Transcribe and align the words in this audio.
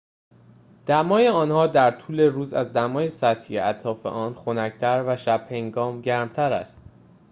دمای 0.85 1.27
آنها 1.27 1.67
در 1.67 1.91
طول 1.91 2.19
روز 2.19 2.53
از 2.53 2.73
دمای 2.73 3.09
سطحی 3.09 3.57
اطراف 3.57 4.05
آن 4.05 4.33
خنک‌تر 4.33 5.03
و 5.07 5.15
شب‌هنگام 5.15 6.01
گرم‌تر 6.01 6.53
است 6.53 6.81